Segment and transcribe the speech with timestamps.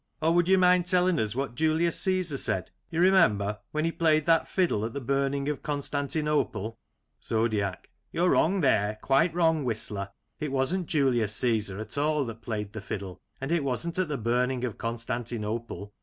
[0.19, 4.25] Or, would you mind telling us what Julius Caesar said, you remember, when he played
[4.25, 6.79] that fiddle at the burning of Constantinople?
[7.23, 9.63] Zodiac: You're wrong there, quite wrong.
[9.63, 10.09] Whistler.
[10.39, 14.17] It wasn't Julius Caesar at all that played the fiddle; and it wasn't at the
[14.17, 15.93] burning of Constantinople.